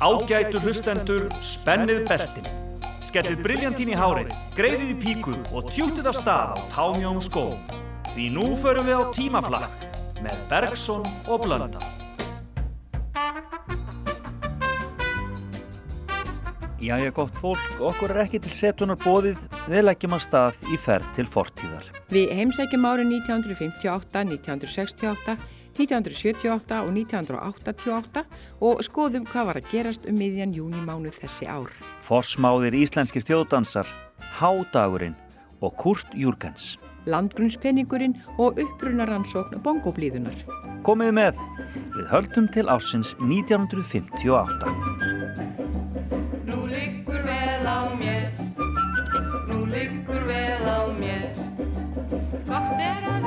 [0.00, 2.46] Ágætu hlustendur, spennið beltin.
[3.04, 7.58] Skellið briljantín í hárið, greiðið í píku og tjútið af stað á támjónum skóm.
[8.14, 9.84] Því nú förum við á tímaflakk
[10.24, 11.84] með Bergson og Blönda.
[16.80, 19.36] Jæja gott fólk, okkur er ekki til setunar bóðið,
[19.68, 21.92] við leggjum að stað í ferð til fortíðar.
[22.08, 25.36] Við heimsækjum árið 1958, 1968,
[25.80, 28.24] 1978 og 1988
[28.66, 31.72] og skoðum hvað var að gerast um miðjan júni mánu þessi ár.
[32.04, 33.88] Forsmáðir íslenskir þjóðdansar,
[34.38, 35.16] Hádagurinn
[35.60, 36.76] og Kurt Júrgens.
[37.08, 40.44] Landgrunnspenningurinn og upprunaransókn bongoblíðunar.
[40.84, 41.40] Komið með,
[41.96, 44.68] við höldum til ásins 1958.
[46.48, 48.28] Nú liggur vel á mér,
[49.48, 51.28] nú liggur vel á mér
[52.50, 53.19] Gott er að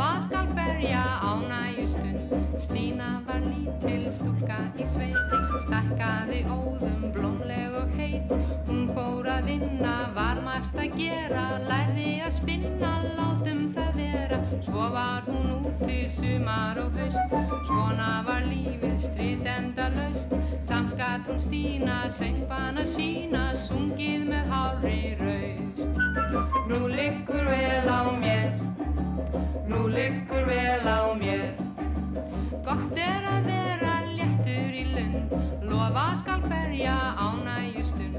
[0.00, 5.34] Lofa skal berja ánægjustund Stína var lítil stúlka í sveit
[5.66, 8.32] Stakkaði óðum blómleg og heit.
[8.64, 14.40] Hún fór að vinna, var margt að gera Lærði að spinna, látum það vera.
[14.70, 17.36] Svo var hún úti sumar og haust
[17.68, 20.32] Svona var lífið strit enda laust
[20.64, 25.86] Samt gat hún Stína, söngbana sína Sungið með hári raust.
[26.72, 28.69] Nú liggur vel á mér,
[29.70, 31.54] nú liggur vel á mér.
[32.66, 35.34] Gott er að vera léttur í lund.
[35.70, 38.18] Lofa skal berja ánægjustund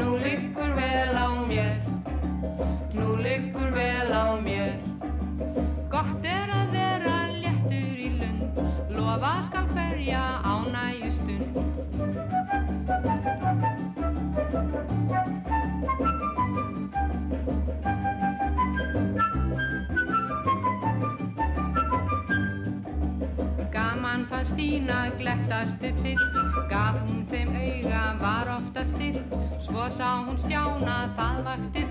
[0.00, 1.76] Nú liggur vel á mér,
[2.94, 4.78] nú liggur vel á mér
[30.30, 31.89] hún stjána, það vakti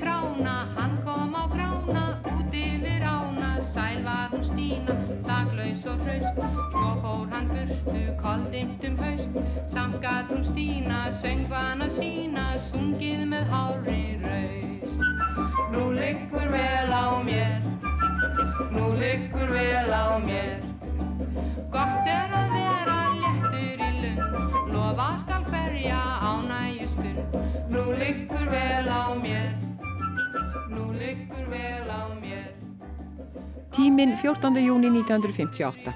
[34.22, 34.52] 14.
[34.60, 35.94] júni 1958.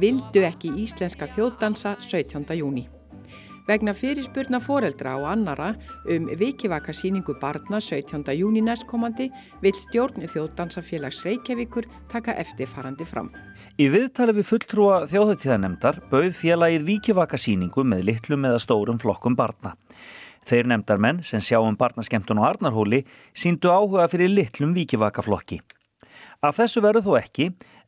[0.00, 2.52] Vildu ekki íslenska þjóðdansa 17.
[2.58, 2.82] júni.
[3.66, 5.70] Vegna fyrirspurna foreldra og annara
[6.12, 8.28] um vikivakasýningu barna 17.
[8.36, 9.30] júni næstkomandi
[9.62, 13.30] vil stjórn þjóðdansafélags Reykjavíkur taka eftirfarandi fram.
[13.80, 19.72] Í viðtali við fulltrúa þjóðhættíðanemndar bauð félagið vikivakasýningu með litlum eða stórum flokkum barna.
[20.46, 23.00] Þeir nefndarmenn sem sjá um barnaskemtun og Arnarhóli
[23.32, 25.62] síndu áhuga fyrir litlum vikivakaflokki.
[26.44, 27.46] Af þessu verður þó ekki,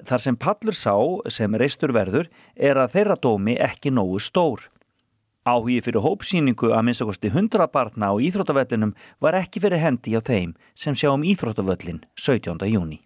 [0.08, 0.94] þar sem Pallur sá
[1.32, 4.70] sem reistur verður er að þeirra dómi ekki nógu stór.
[5.48, 8.92] Áhugi fyrir hópsýningu að minnstakosti 100 barna á Íþróttavellinum
[9.22, 12.68] var ekki fyrir hendi á þeim sem sjá um Íþróttavöllin 17.
[12.68, 13.00] júni.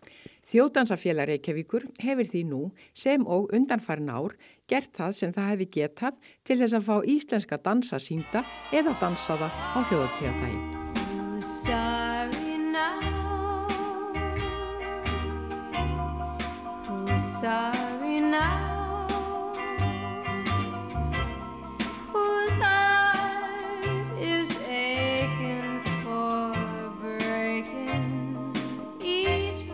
[0.53, 2.62] Þjóðdansafélag Reykjavíkur hefur því nú
[2.98, 4.34] sem og undanfærin ár
[4.69, 8.41] gert það sem það hefði getað til þess að fá íslenska dansa sínda
[8.74, 10.62] eða dansaða á þjóðtíðatægin.
[17.22, 19.06] Sorry now,
[22.12, 26.53] whose heart is aching for
[27.00, 28.55] breaking
[29.00, 29.66] each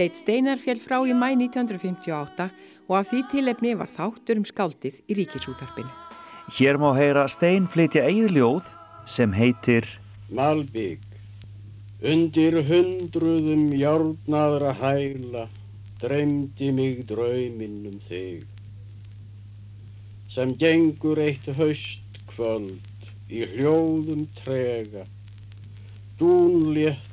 [0.00, 2.44] Steit Steinar fjell frá í mæ 1958
[2.88, 5.90] og af því tilefni var þáttur um skáldið í ríkisútarpinu.
[6.56, 8.70] Hér má heyra Stein flytja eigið ljóð
[9.04, 9.84] sem heitir
[10.32, 11.04] Malbygg
[12.00, 15.44] Undir hundruðum járnaðra hæla
[16.00, 18.48] dreymdi mig drauminn um þig
[20.32, 25.04] sem gengur eitt haustkvöld í hljóðum trega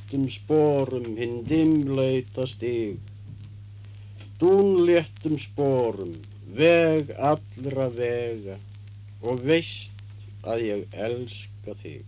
[0.07, 2.97] dúnléttum sporum hinn dimleita stig.
[4.39, 6.13] Dúnléttum sporum
[6.55, 8.55] veg allra vega
[9.21, 9.91] og veist
[10.47, 12.05] að ég elska þig.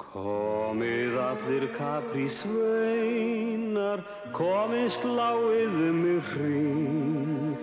[0.00, 4.02] Komið allir kapri sveinar,
[4.34, 7.60] komið sláið um mig hring,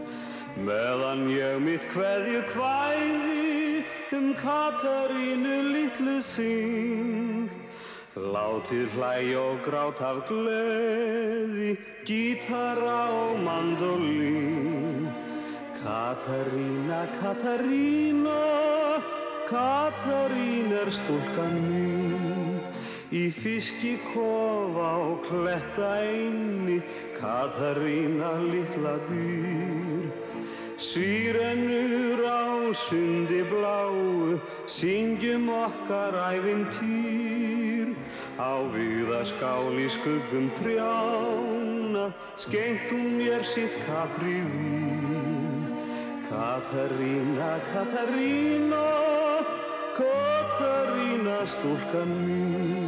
[0.63, 3.83] meðan ég mitt kveðju kvæði
[4.15, 7.49] um Katarínu litlu syng.
[8.17, 11.75] Látið hlæg og grát af gleði,
[12.07, 15.11] gítara og mandolín.
[15.83, 18.41] Katarína, Katarína,
[19.51, 21.96] Katarín er stúlkan mín
[23.07, 26.81] Í fiski kofa og kletta einni
[27.15, 30.09] Katarína litla býr
[30.75, 34.35] Sýrenur á sundi bláu
[34.67, 37.95] Syngjum okkar æfintýr
[38.35, 42.11] Á viðaskál í skuggum trjána
[42.91, 45.71] hún mér sitt kapri vín
[46.27, 48.83] Katarína, Katarína
[49.95, 52.86] Katarína stúlkan mín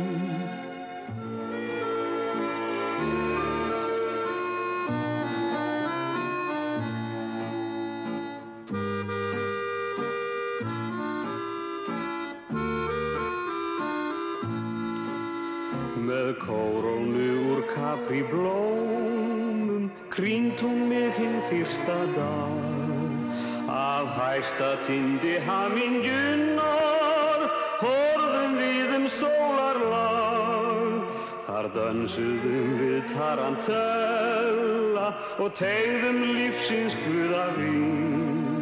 [16.29, 23.17] Með kórónu úr kapri blómum Krýnt hún mig hinn fyrsta dag.
[23.65, 27.49] Af hæsta tindi hamingjunar
[27.81, 31.09] Horfum við um sólarlag.
[31.47, 35.07] Þar dönsuðum við tarantella
[35.41, 38.61] Og tegðum lífsins guða vín.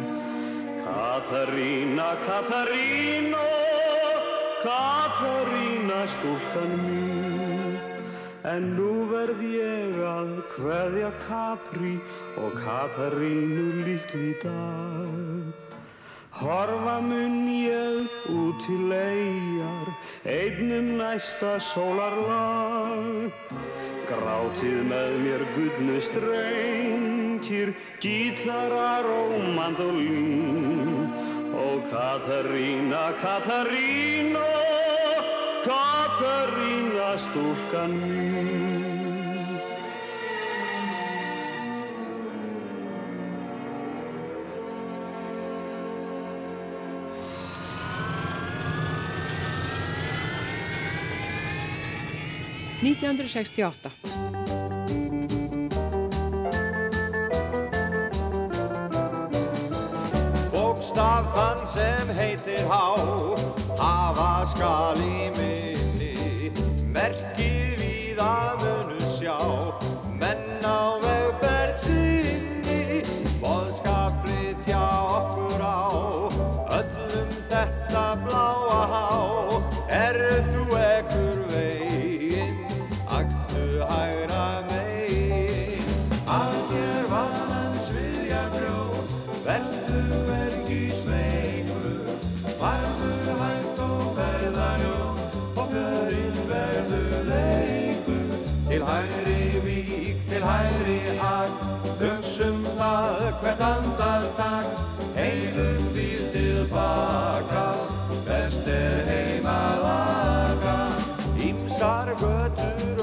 [0.86, 3.44] Katarína, Katarína
[4.64, 7.07] Katarína stúlkan mín
[8.46, 11.96] En nú verð ég að kveðja Capri
[12.38, 15.66] og Katarínu litli dag
[16.38, 19.88] Horfa mun ég út til eigjar,
[20.22, 23.32] einnum næsta sólarlag.
[24.06, 31.10] Grátið með mér gullnu strengir, gítarar og mandolín.
[31.58, 34.67] Og Katarína, Katarína,
[35.64, 38.78] Katarína stúlkan mín.
[52.78, 53.90] Nítján hundruð sextíu og átta.
[60.54, 62.94] Bókstaf þann sem heitir há
[63.78, 65.67] hafa skal í minni
[103.58, 104.66] það hvert andartak
[105.16, 107.64] heiðum við tilbaka
[108.28, 110.76] best er heima laga
[111.42, 112.97] Ímsar götur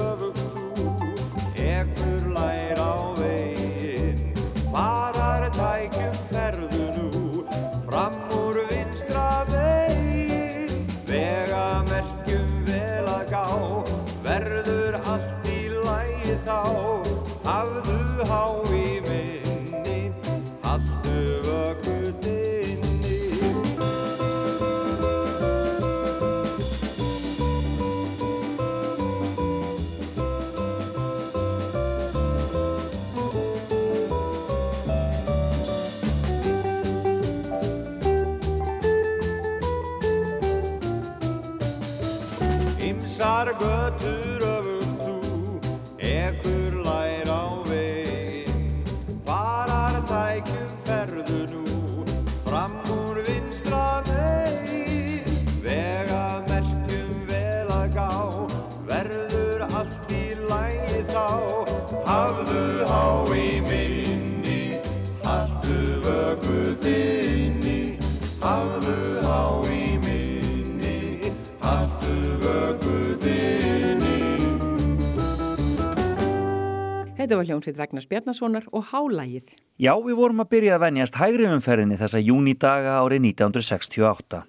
[77.46, 79.54] hljómsveit Ragnars Bjarnasonar og Hálægið.
[79.78, 84.42] Já, við vorum að byrja að venjast hægri umferðinni þessa júnidaga árið 1968.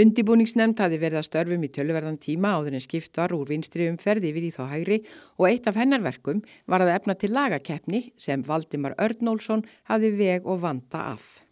[0.00, 4.28] Undibúningsnemnd hafi verið að störfum í tölverðan tíma áður en skipt var úr vinstri umferð
[4.28, 5.00] yfir í þá hægri
[5.40, 10.46] og eitt af hennar verkum var að efna til lagakeppni sem Valdimar Örnólfsson hafi veg
[10.46, 11.42] og vanda af.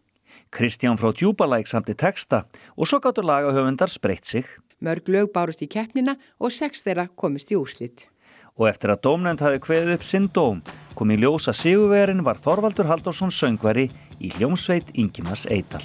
[0.55, 2.45] Kristján frá Djúbalæk samti texta
[2.77, 4.47] og svo gáttu lagahöfundar spreitt sig
[4.79, 8.07] Mörg lög bárust í keppnina og sex þeirra komist í úrslitt.
[8.59, 10.61] Og eftir að dómnefnd hafi kveðið upp sinn dóm
[10.99, 13.87] kom í ljósa sigurverin var Þorvaldur Halldórsson söngvari
[14.19, 15.85] í hljómsveit Ingimars Eidal.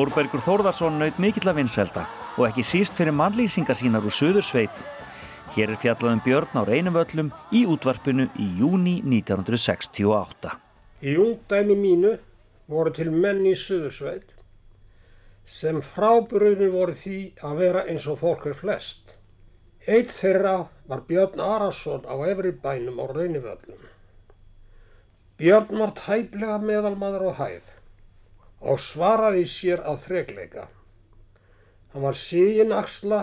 [0.00, 2.06] Þórbergur Þórðarsson naut mikill að vinselda
[2.38, 4.78] og ekki síst fyrir mannlýsingar sínar úr Suðursveit.
[5.52, 10.54] Hér er fjallað um Björn á Reynivöllum í útvarpinu í júni 1968.
[11.04, 12.12] Í ungdæmi mínu
[12.72, 14.30] voru til menn í Suðursveit
[15.44, 17.18] sem frábröðinu voru því
[17.50, 19.18] að vera eins og fólk er flest.
[19.84, 20.54] Eitt þeirra
[20.88, 23.84] var Björn Arason á efri bænum á Raunivöllum.
[25.36, 27.68] Björn var tæplega meðalmaður á hæð
[28.60, 30.66] og svaraði sér að þregleika.
[31.92, 33.20] Hann var sígin axla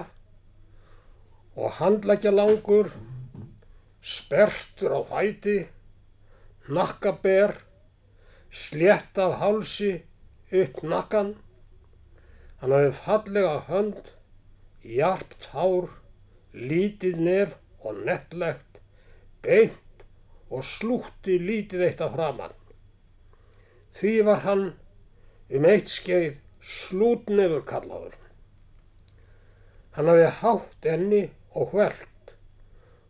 [1.58, 2.92] og handlækja langur,
[4.02, 5.58] spertur á fæti,
[6.68, 7.56] nakkaber,
[8.52, 9.94] slétt af hálsi
[10.52, 11.36] upp nakkan.
[12.62, 14.12] Hann hafði fallega hönd,
[14.84, 15.92] jarpt hár,
[16.54, 18.82] lítið nef og nettlegt,
[19.46, 20.06] beint
[20.50, 22.56] og slútti lítið eitt af framann.
[23.98, 24.66] Því var hann
[25.50, 28.16] um eitt skeið slútnefur kallaður.
[29.96, 31.24] Hann hafði hátt enni
[31.56, 32.34] og hvelt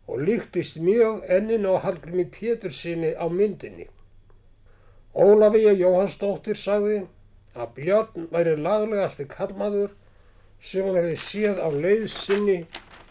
[0.08, 3.88] og líktist mjög enninu á Hallgrími Pétursinni á myndinni.
[5.12, 7.02] Ólafíja Jóhannsdóttir sagði
[7.58, 9.92] að Björn væri laglegasti kallmaður
[10.62, 12.58] sem hann hefði séð á leið sinni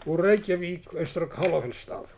[0.08, 2.08] úr Reykjavík austra Kálafellstað.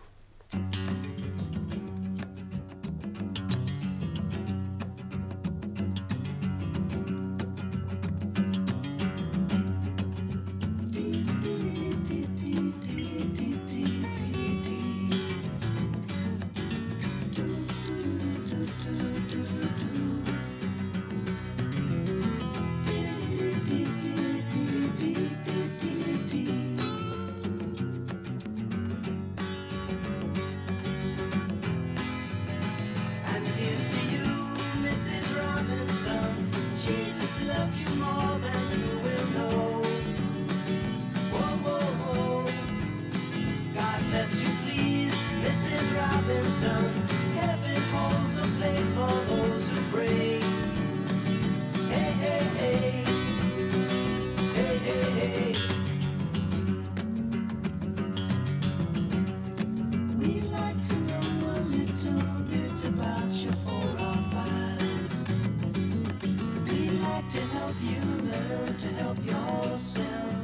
[67.71, 68.01] Help you
[68.33, 70.35] learn to help yourself.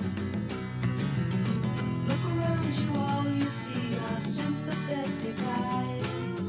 [2.06, 6.46] Look around you, all you see are sympathetic eyes.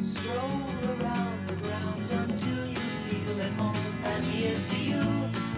[0.00, 0.62] Stroll
[0.94, 2.76] around the grounds until you
[3.08, 3.94] feel at home.
[4.04, 5.02] And here's to you,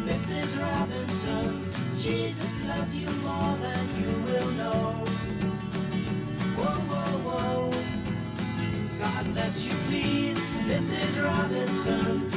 [0.09, 0.59] Mrs.
[0.59, 1.69] Robinson.
[1.99, 5.05] Jesus loves you more than you will know.
[6.57, 7.71] Whoa, whoa, whoa.
[8.99, 11.23] God bless you, please, Mrs.
[11.23, 12.30] Robinson.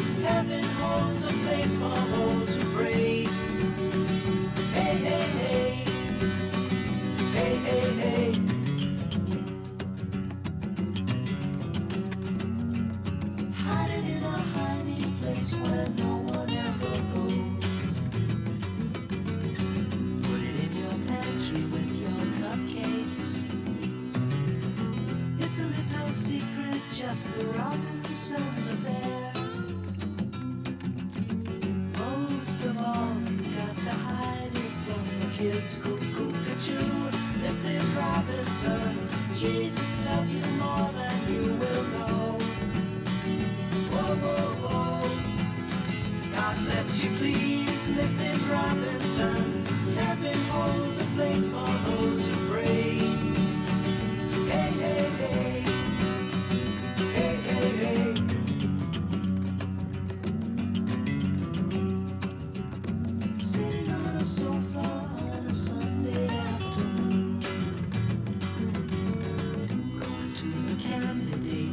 [1.65, 2.32] It's for home.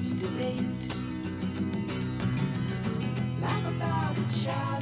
[0.00, 0.88] Debate.
[3.42, 4.79] Laugh about it, shout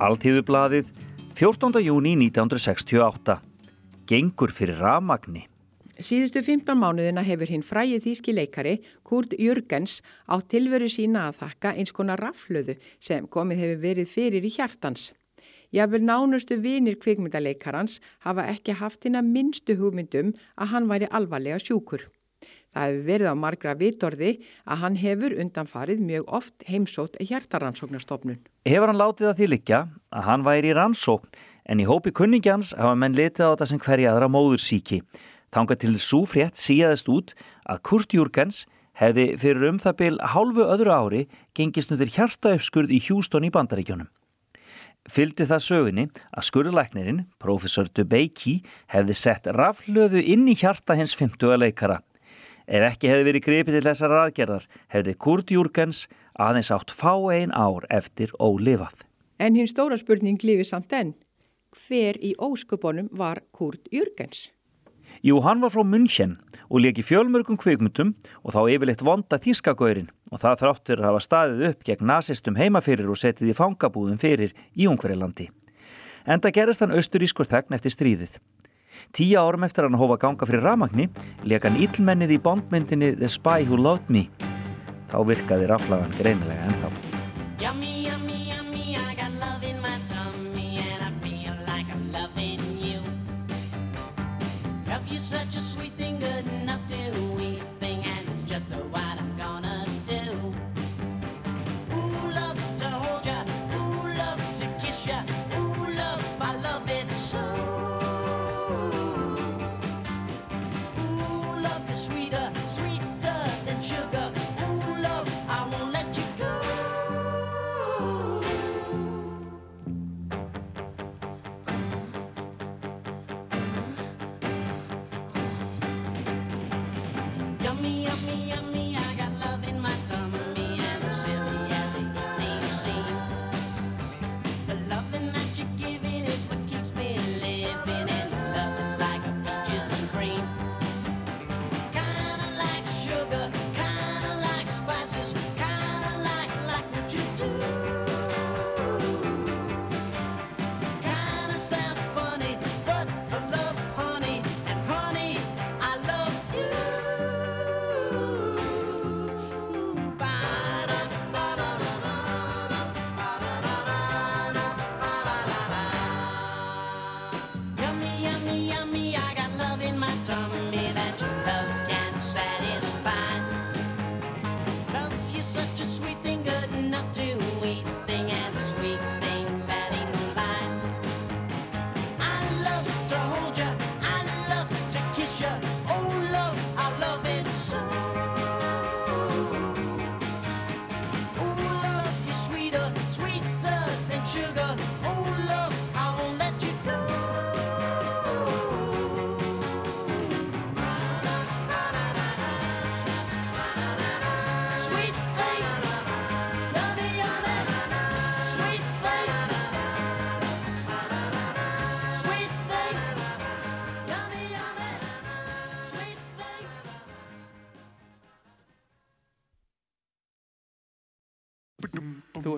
[0.00, 0.86] Altíðublaðið
[1.36, 1.76] 14.
[1.84, 3.34] júni 1968
[4.08, 5.42] Gengur fyrir ramagni
[6.00, 8.72] Síðustu 15 mánuðina hefur hinn fræið þýski leikari
[9.04, 14.46] Kurt Jürgens á tilveru sína að þakka eins konar raflöðu sem komið hefur verið fyrir
[14.48, 15.10] í hjartans.
[15.76, 21.60] Jáfnvel nánustu vinir kvikmyndaleikarans hafa ekki haft hinn að minnstu hugmyndum að hann væri alvarlega
[21.60, 22.08] sjúkur.
[22.70, 24.30] Það hefur verið á margra vitorði
[24.62, 28.38] að hann hefur undanfarið mjög oft heimsótt hjartarannsóknarstofnun.
[28.68, 29.80] Hefur hann látið að því liggja
[30.14, 33.82] að hann væri í rannsókn en í hópi kunningjans hafa menn litið á þetta sem
[33.82, 35.00] hverja aðra móðursíki.
[35.50, 37.34] Þanga til svo frétt síðast út
[37.66, 38.64] að Kurt Jürgens
[39.00, 41.22] hefði fyrir um það byl hálfu öðru ári
[41.58, 44.10] gengist nýttir hjartauppskurð í Hjústón í bandaríkjónum.
[45.10, 46.04] Fyldi það sögunni
[46.36, 48.60] að skurðlæknirinn, professor Dubeyki,
[48.92, 52.02] hefði sett raflöðu inn í hjarta hins 50 leikara.
[52.70, 56.04] Ef ekki hefði verið gripið til þessar aðgerðar, hefði Kurt Jürgens
[56.38, 59.02] aðeins átt fá ein ár eftir ólifað.
[59.42, 61.16] En hinn stóra spurning lífi samt enn.
[61.74, 64.52] Hver í óskupunum var Kurt Jürgens?
[65.26, 66.36] Jú, hann var frá München
[66.70, 71.66] og leki fjölmörgum kvikmyndum og þá yfirleitt vonda þýskagaurin og það þráttur að hafa staðið
[71.72, 75.50] upp gegn nazistum heimafyrir og setið í fangabúðum fyrir í Ungverilandi.
[76.24, 78.38] Enda gerist hann austurískur þegn eftir stríðið.
[79.16, 81.08] Tíu árum eftir hann hófa ganga fyrir ramagni
[81.44, 84.26] leka hann illmennið í bondmyndinni The Spy Who Loved Me.
[85.10, 86.92] Þá virkaði raflaðan greinilega ennþá.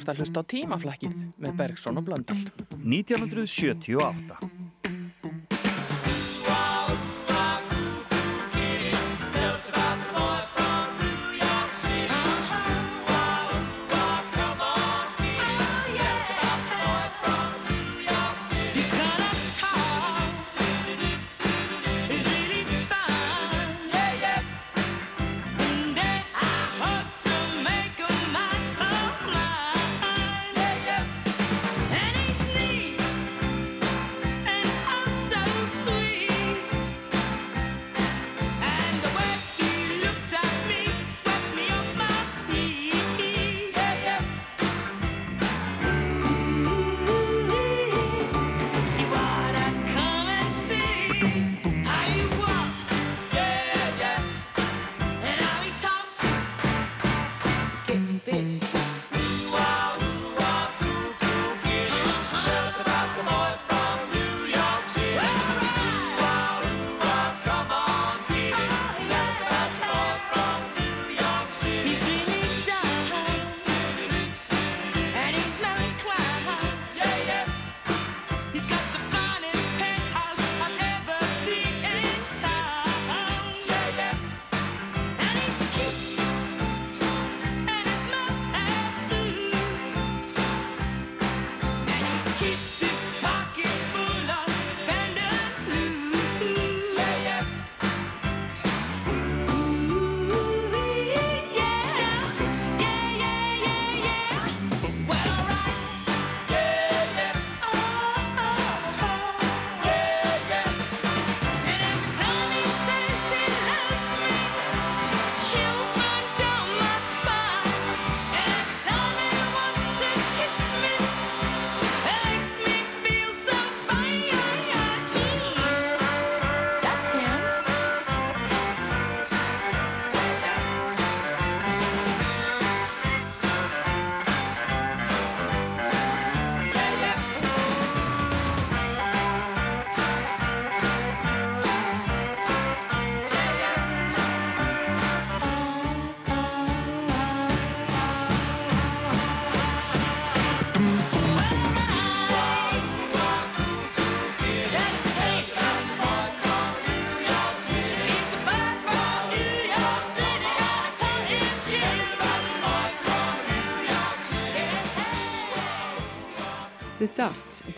[0.03, 2.39] ert að hlusta á tímaflakkið með Bergson og Blöndal.
[2.83, 4.32] 1978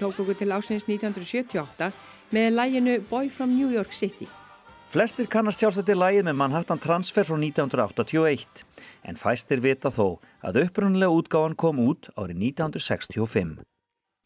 [0.00, 1.90] tók okkur til ásins 1978
[2.34, 4.28] með læginu Boy from New York City.
[4.90, 8.64] Flestir kannast sjálfst þetta í lægið með Manhattan Transfer frá 1981
[9.08, 13.56] en fæstir vita þó að upprunnulega útgáðan kom út árið 1965.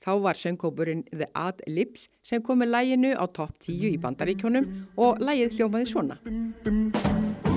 [0.04, 4.68] Þá var söngkópurinn The Ad Libs sem kom með læginu á topp 10 í bandaríkjónum
[4.96, 7.47] og lægið hljómaði svona.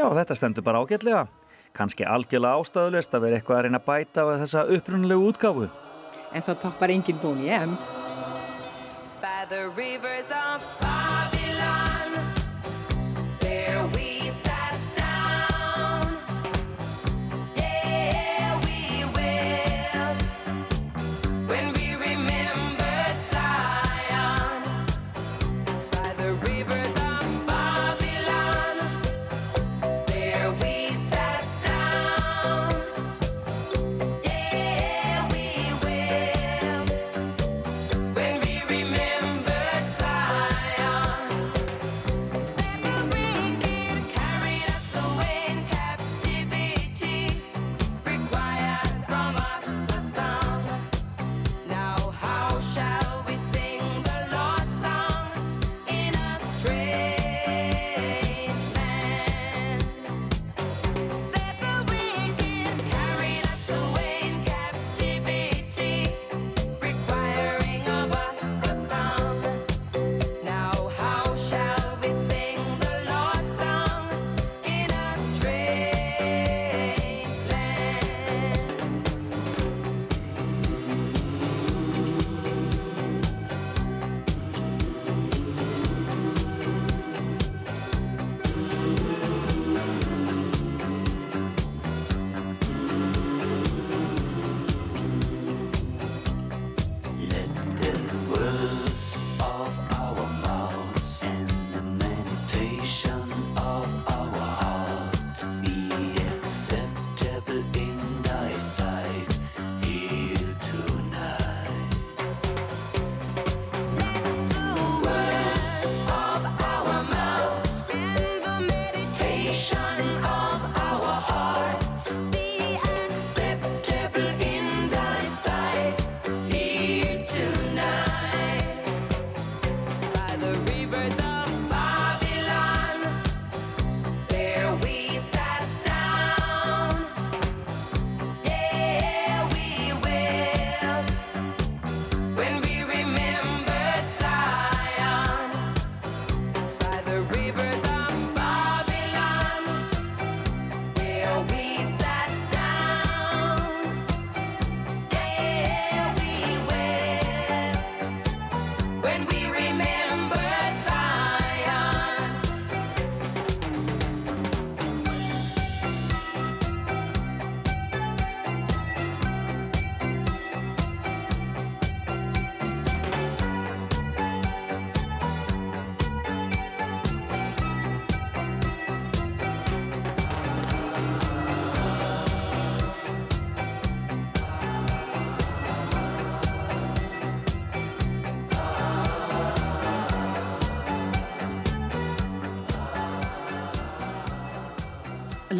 [0.00, 1.26] Já, þetta stendur bara ágætlega.
[1.76, 5.66] Kanski algjörlega ástöðulegst að vera eitthvað að reyna að bæta á þessa upprunulegu útgáfu.
[6.32, 7.70] En það tappar engin bóni, ég hef.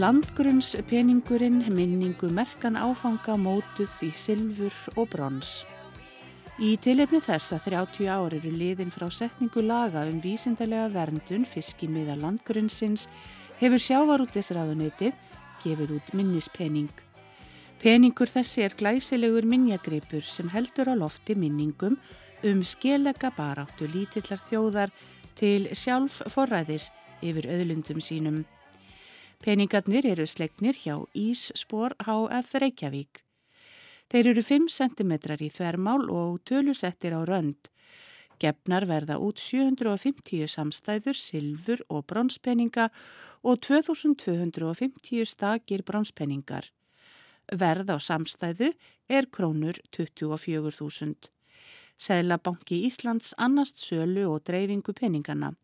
[0.00, 5.66] Landgrunnspeningurinn minningu merkan áfanga mótuð í silfur og brons.
[6.56, 12.14] Í tilefni þess að 30 ár eru liðin frá setningu laga um vísindarlega verndun fiskimiða
[12.16, 13.10] landgrunnsins
[13.58, 15.18] hefur sjávarútisraðunitið
[15.66, 16.94] gefið út minnispening.
[17.82, 21.98] Peningur þessi er glæsilegur minjagripur sem heldur á lofti minningum
[22.48, 24.96] um skelega baráttu lítillar þjóðar
[25.36, 26.88] til sjálf forræðis
[27.20, 28.40] yfir öðlundum sínum.
[29.40, 33.22] Peningarnir eru slegnir hjá Ísspor HF Reykjavík.
[34.12, 37.70] Þeir eru 5 cm í þvermál og tölusettir á rönd.
[38.36, 42.90] Gefnar verða út 750 samstæður, silfur og bronspeninga
[43.40, 46.68] og 2250 stakir bronspeningar.
[47.48, 48.74] Verð á samstæðu
[49.08, 51.16] er krónur 24.000.
[51.96, 55.54] Seðlabanki Íslands annast sölu og dreifingu peningana.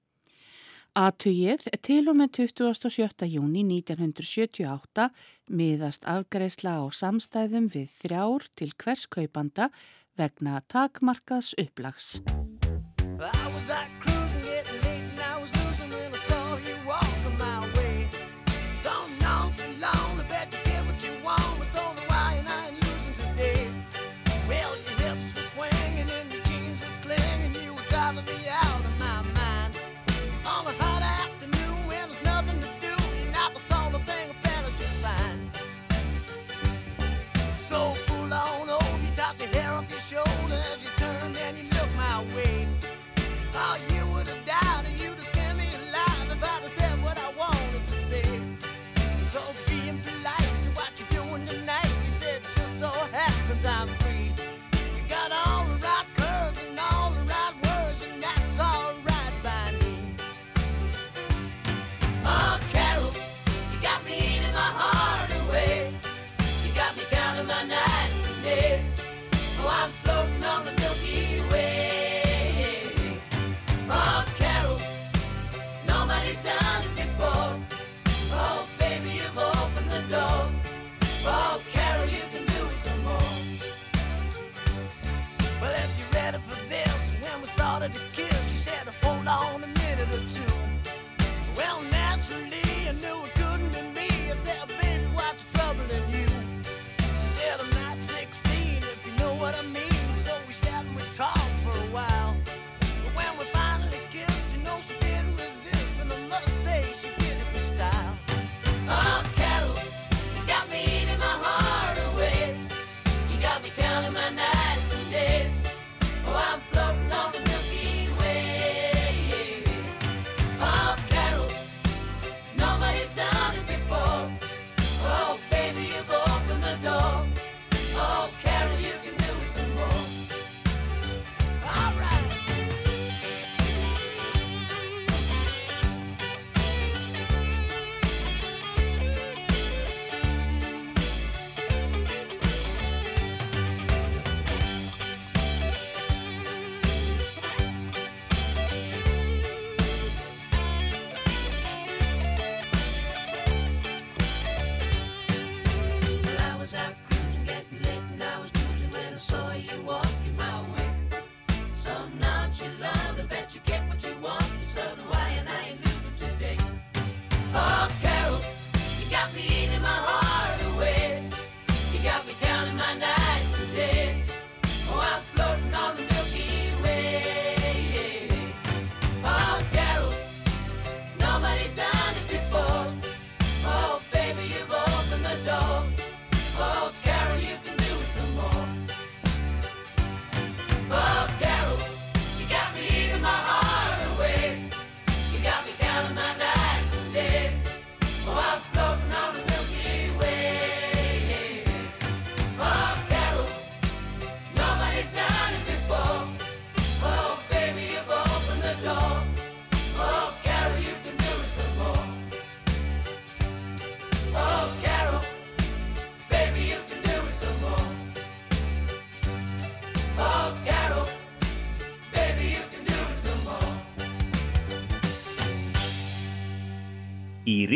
[0.97, 3.27] Atugið til og með 27.
[3.29, 5.11] júni 1978
[5.53, 9.69] miðast afgreisla á samstæðum við þrjár til hvers kaupanda
[10.17, 12.17] vegna takmarkaðs upplags.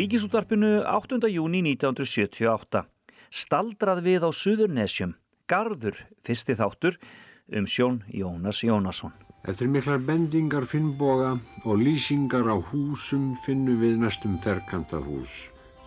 [0.01, 1.29] Ríkisútarpinu 8.
[1.29, 2.87] júni 1978.
[3.29, 5.11] Staldrað við á Suðurnesjum.
[5.45, 6.97] Garður, fyrsti þáttur,
[7.53, 9.13] um sjón Jónas Jónasson.
[9.45, 15.35] Eftir miklar bendingar finnboga og lýsingar á húsum finnum við næstum ferkantað hús.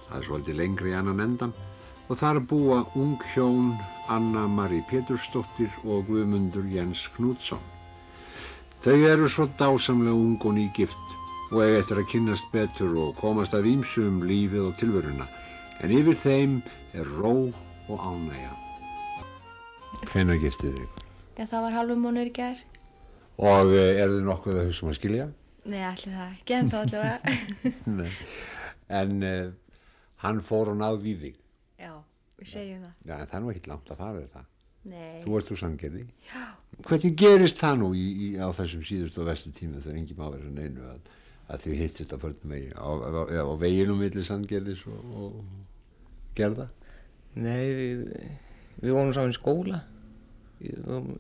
[0.07, 1.59] Það er svolítið lengri í annan endan
[2.07, 3.75] og þar búa ung hjón
[4.15, 7.67] Anna-Mari Petursdóttir og Guðmundur Jens Knútsson.
[8.79, 11.04] Þau eru svo dásamlega ung og nýgift
[11.55, 15.27] og eigi eftir að kynast betur og komast af ímsu um lífið og tilvöruna
[15.85, 16.57] en yfir þeim
[16.99, 17.35] er ró
[17.91, 18.51] og ánægja.
[20.11, 21.05] Hvenna giftið þig?
[21.39, 22.65] Ja, það var halvum múnur í gerð.
[23.39, 25.29] Og eh, er þið nokkuð að hugsa um að skilja?
[25.65, 26.35] Nei, allir það.
[26.41, 28.09] Ekki en þá allavega.
[29.01, 29.79] en uh,
[30.25, 31.41] hann fór og náði í þig?
[31.85, 31.93] Já,
[32.41, 32.95] við segjum það.
[33.07, 34.45] Já, en það er nú ekkit langt að fara þetta.
[34.91, 35.21] Nei.
[35.25, 36.07] Þú ert úr sangerði.
[36.29, 36.47] Já.
[36.85, 40.27] Hvernig gerist það nú í, í, á þessum síðust og vestu tíma þegar enginn má
[40.29, 41.13] vera neinu að
[41.49, 43.09] að því hitt þetta fyrir mig á, á,
[43.45, 45.43] á veginum millir Sandgerðis og, og
[46.35, 46.69] Gerða?
[47.35, 48.07] Nei, við
[48.81, 49.83] við vonum saman í skóla.
[50.89, 51.13] Og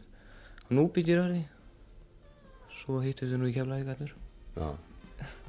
[0.72, 1.44] nú býtir öðri
[2.80, 4.14] svo hittum við nú í keflaðíkarnir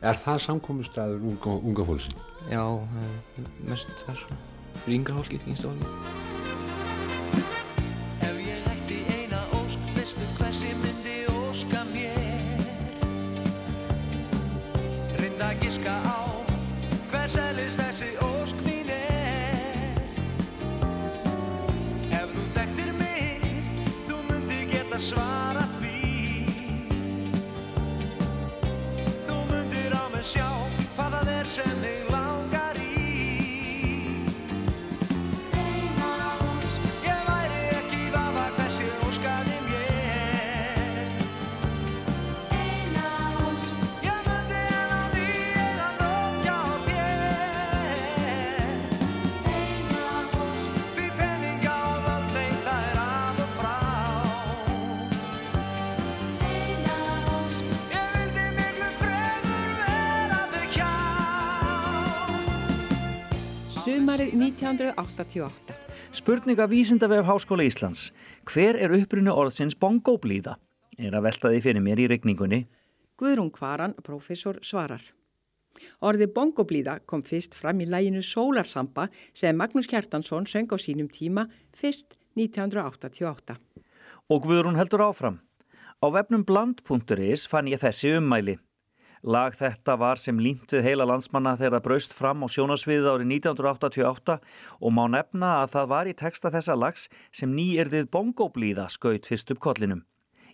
[0.06, 2.22] Er það samkominnstæður unga, unga fólksinn?
[2.52, 4.38] Já, eh, mest þar svo.
[4.88, 6.25] Yngra fólki, yngsta fólki
[64.76, 65.74] 1988.
[66.12, 68.12] Spurninga vísindavef Háskóla Íslands.
[68.44, 70.58] Hver er upprunni orðsins bongoblíða?
[71.00, 72.66] Er að velta því fyrir mér í regningunni.
[73.20, 75.04] Guðrún Kvaran, professor, svarar.
[76.04, 81.48] Orði bongoblíða kom fyrst fram í læginu Sólarsamba sem Magnús Kjartansson söng á sínum tíma
[81.76, 83.60] fyrst 1988.
[84.32, 85.40] Og Guðrún heldur áfram.
[86.04, 88.60] Á vefnum bland.is fann ég þessi ummæli.
[89.26, 93.32] Lag þetta var sem límt við heila landsmanna þegar það braust fram á sjónasviðið árið
[93.40, 94.36] 1988
[94.78, 99.50] og má nefna að það var í texta þessa lags sem nýyrðið bongoblíða skaut fyrst
[99.56, 100.06] upp kollinum.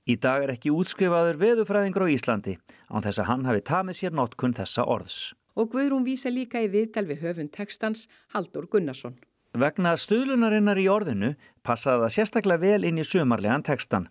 [0.07, 2.55] Í dag er ekki útskrifaður veðufræðingur á Íslandi
[2.87, 5.19] án þess að hann hafi tamið sér notkun þessa orðs.
[5.59, 9.19] Og Guðrún vísa líka í viðtal við höfund textans Haldur Gunnarsson.
[9.51, 14.07] Vegna stuðlunarinnar í orðinu passaði það sérstaklega vel inn í sumarlegan textan.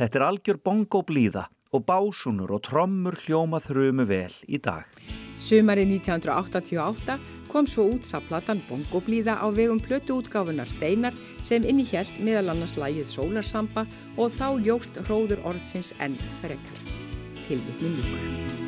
[0.00, 4.84] Þetta er algjör bongoblíða og básúnur og trommur hljóma þrjumu vel í dag.
[5.42, 7.18] Sumarið 1988
[7.52, 13.08] kom svo út saplatan Bongoblíða á vegum plötu útgáfunar Steinar sem innihjælt meðal annars lagið
[13.10, 16.78] Sólarsamba og þá ljóst hróður orðsins enn frekar.
[17.48, 18.62] Tilvitnin líkur.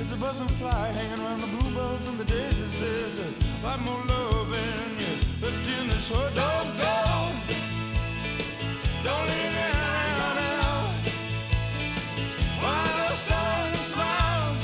[0.00, 2.74] It's and a buzzing fly hanging around the bluebells and the daisies.
[2.80, 3.26] There's a
[3.62, 6.32] lot more love in you left in this world.
[6.34, 7.28] Don't go,
[9.04, 10.94] don't leave me out now.
[12.62, 14.60] While the sun smiles,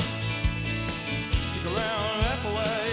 [1.49, 2.87] stick around, laugh away.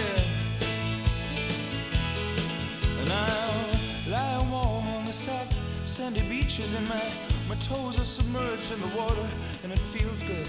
[3.00, 5.54] And I'll lie warm on the soft
[5.86, 7.02] sandy beaches and my,
[7.48, 9.26] my toes are submerged in the water
[9.62, 10.48] and it feels good.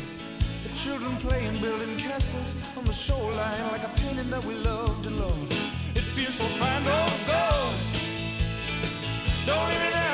[0.86, 5.52] Children playing, building castles on the shoreline like a painting that we loved and loved.
[5.96, 7.72] It feels so fine, oh, don't go.
[9.48, 10.05] Don't leave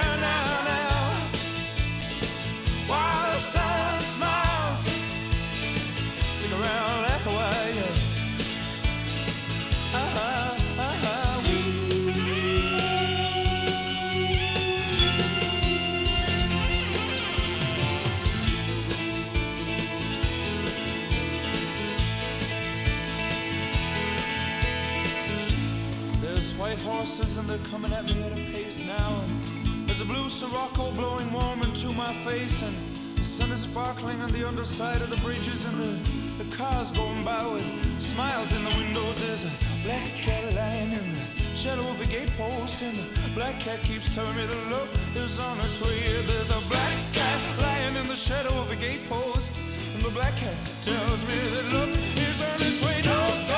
[30.51, 32.61] Sirocco blowing warm into my face.
[32.61, 32.75] And
[33.15, 35.63] the sun is sparkling on the underside of the bridges.
[35.63, 37.65] And the, the cars going by with
[38.01, 39.25] smiles in the windows.
[39.25, 39.51] There's a
[39.85, 42.81] black cat lying in the shadow of a gatepost.
[42.81, 46.21] And the black cat keeps telling me that look is on its way.
[46.23, 49.53] There's a black cat lying in the shadow of a gatepost.
[49.93, 51.97] And the black cat tells me that look
[52.27, 53.01] is on its way.
[53.03, 53.50] Don't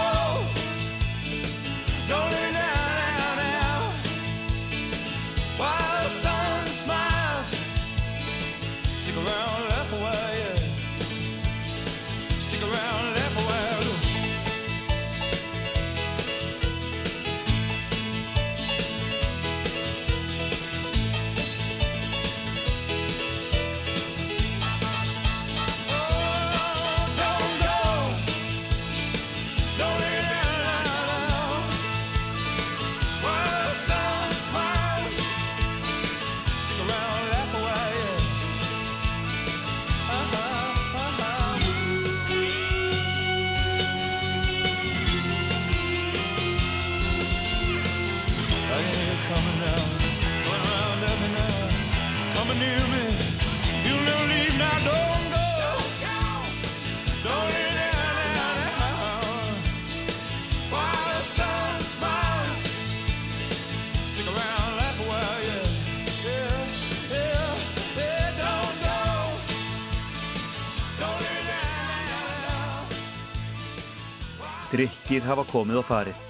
[74.74, 76.22] Drikkir hafa komið og farið.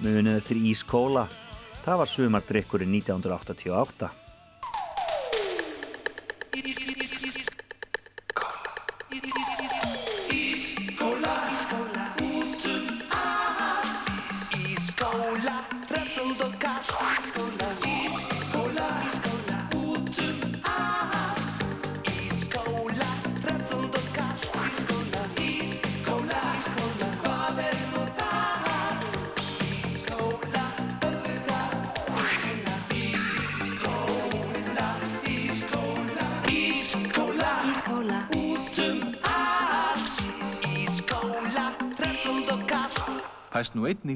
[0.00, 1.26] Munið eftir ískóla.
[1.80, 4.10] Það var sumardrykkurinn 1988.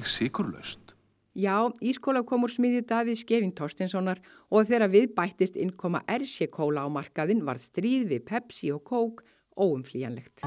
[0.05, 0.81] einnig sikurlaust.
[1.35, 6.89] Já, Ískóla kom úr smiðið Davíð Skeving Torstenssonar og þegar við bættist innkoma Ersjekóla á
[6.89, 9.25] markaðin var stríð við Pepsi og Coke
[9.59, 10.45] óumflýjanlegt.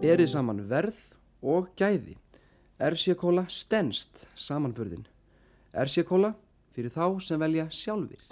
[0.00, 1.00] Berið saman verð
[1.42, 2.14] og gæði.
[2.78, 5.06] Ersjekóla stenst samanburðin.
[5.74, 6.34] Ersjekóla
[6.70, 8.22] fyrir þá sem velja sjálfur.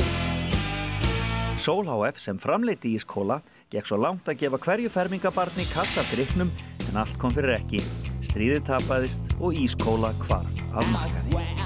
[1.59, 3.40] Sól HF sem framleiti Ískóla
[3.70, 6.51] gekk svo langt að gefa hverju fermingabarni kassa driknum
[6.90, 7.82] en allt kom fyrir ekki.
[8.23, 11.35] Stríðið tapaðist og Ískóla hvarf af markaði.
[11.35, 11.62] Where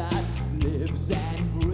[0.00, 0.24] desert
[0.62, 1.69] lives and breathes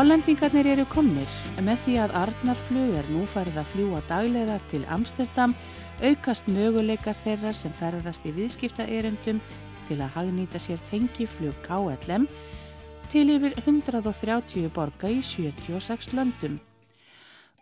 [0.00, 5.52] Hollendingarnir eru komnir með því að Arnarflug er nú farið að fljúa daglega til Amsterdam
[6.00, 9.42] aukast möguleikar þeirra sem ferðast í viðskiptaerendum
[9.90, 12.24] til að hagnýta sér tengiflug KLM
[13.12, 16.56] til yfir 130 borga í 76 löndum.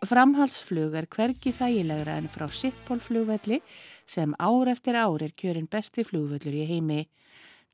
[0.07, 3.59] Framhaldsflug er hvergi þægilegra en frá Sittpólflugvelli
[4.07, 7.03] sem ár eftir ár er kjörin besti flugvöllur í heimi.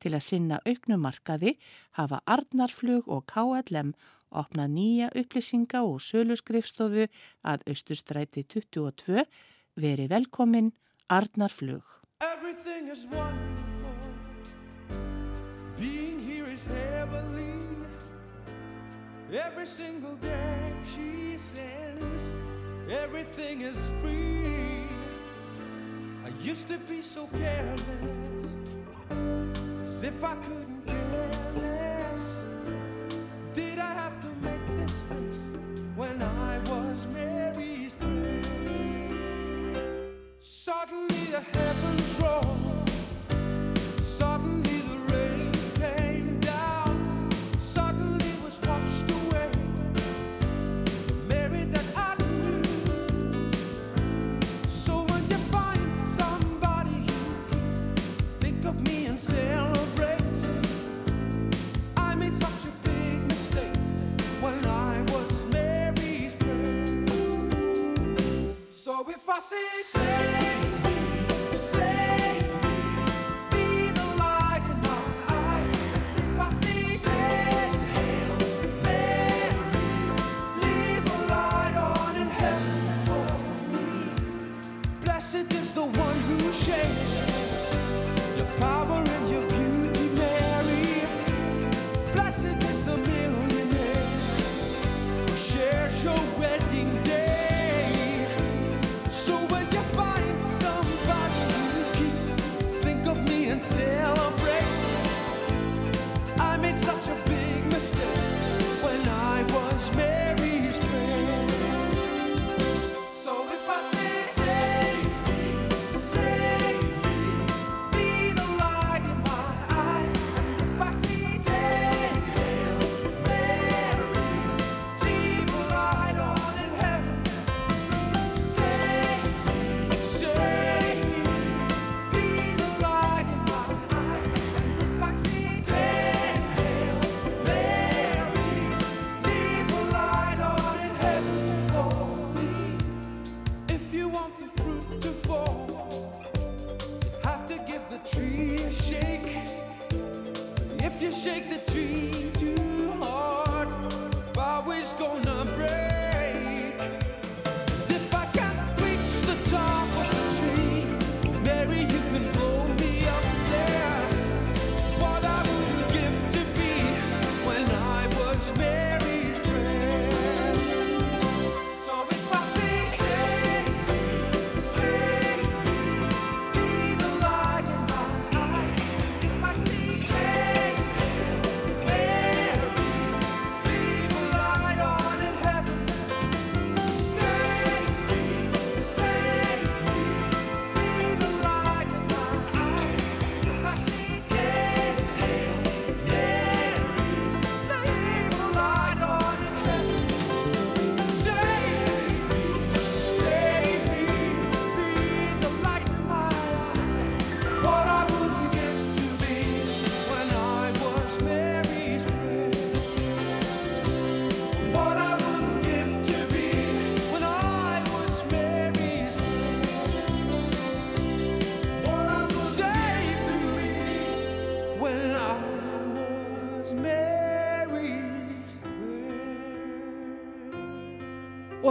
[0.01, 1.53] Til að sinna auknumarkaði
[2.01, 3.93] hafa Arnarflug og KLM
[4.35, 7.07] opna nýja upplýsinga og sölu skrifstofu
[7.43, 9.25] að Östustræti 22
[9.75, 10.71] veri velkomin
[11.09, 11.83] Arnar Flug.
[19.35, 22.35] Every single day she sends
[22.89, 24.85] Everything is free.
[26.23, 28.83] I used to be so careless.
[29.87, 32.34] As if I couldn't care less.
[33.75, 35.51] did I have to make this mess
[35.97, 38.41] when I was Mary's through?
[40.39, 42.74] Suddenly the heavens roared.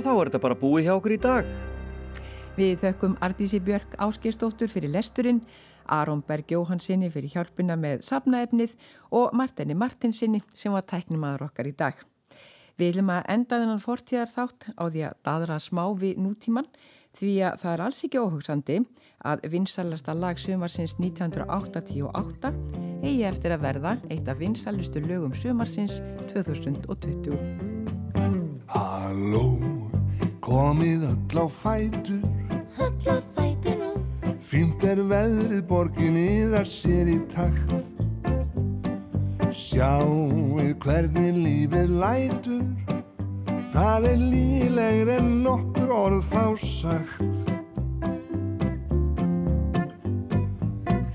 [0.04, 1.52] þá er þetta bara búið hjá okkur í dag.
[2.54, 5.40] Við þökkum Ardísi Björk Áskistóttur fyrir lesturinn,
[5.90, 8.76] Aron Berg Jóhansinni fyrir hjálpuna með sapnaefnið
[9.16, 11.96] og Martini Martinsinni sem var tæknimaður okkar í dag.
[12.78, 16.68] Við viljum að enda þennan fortíðar þátt á því að dadra smá við nútíman
[17.14, 18.80] því að það er alls ekki óhugsandi
[19.24, 22.50] að vinsalasta lag sömarsins 1988
[23.04, 26.00] eigi eftir að verða eitt af vinsalustu lögum sömarsins
[26.32, 27.38] 2020.
[28.74, 29.73] Halló
[30.44, 32.20] Komið öll á fætur.
[32.76, 37.72] Öll á fætur og Fynd er veðrið borginni þar sér í takt.
[39.48, 42.66] Sjáuð hvernig lífið lætur.
[43.72, 47.54] Það er lílegri en nokkur orð þá sagt.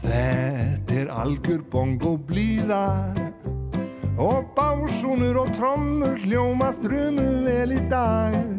[0.02, 2.88] Þetta er algjör bong og blíða.
[4.18, 8.59] Og básúnur og trommur hljóma þrjumum vel í dag.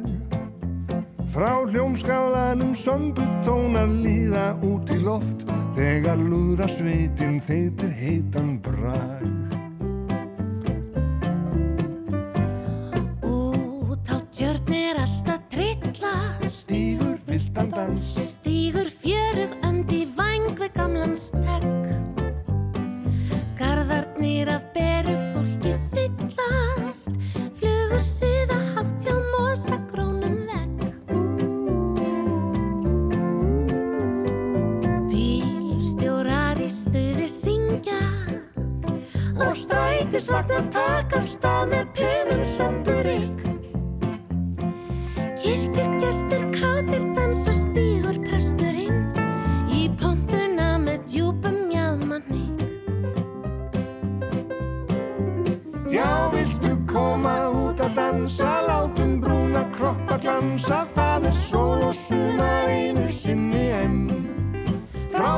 [1.31, 5.45] Frá hljómskálanum sömbutónar líða út í loft.
[5.77, 9.20] Þegar lúðra sveitin þeitir heitan bræ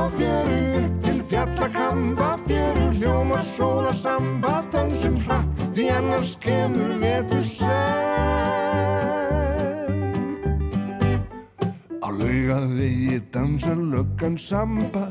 [0.09, 7.43] fjöru upp til fjallakamba, fjöru hljóma sól og samba, dansum hratt, því annars kemur vetur
[7.43, 7.69] senn.
[12.03, 15.07] Á laugavegi dansar löggan samba,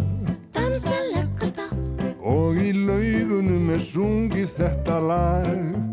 [0.52, 1.66] Dansa löggur þá,
[2.24, 5.91] og í laugunum er sungið þetta lag.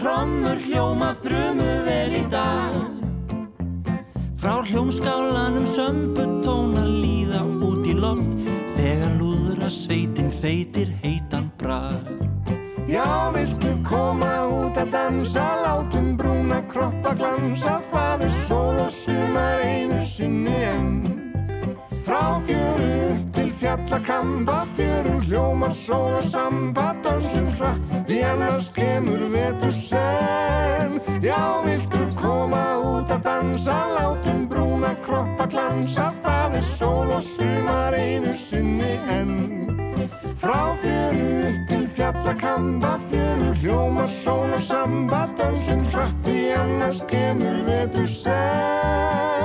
[0.00, 2.76] Trommur hljóma þrumu vel í dag.
[4.36, 8.52] Frá hljómskálanum sömbu tóna líða út í loft.
[8.76, 12.12] Þegar lúðra sveitin feitir heitan brag.
[12.86, 19.64] Já, viltu koma út að dansa, látum brúna kroppa glansa, það er sól og sumar
[19.64, 20.92] einu sinni enn.
[22.06, 29.28] Frá fjöru upp til fjallakamba, fjöru hljómar sól og samba, dansum hratt, því annars kemur
[29.32, 31.00] vetur senn.
[31.24, 37.96] Já, viltu koma út að dansa, látum brúna kroppa glansa, það er sól og sumar
[37.96, 39.34] einu sinni enn.
[40.36, 48.10] Frá fjöru til fjallakamba, fjöru hljóma, sól og samba, dansum hratt því annars kemur vetur
[48.10, 49.35] senn.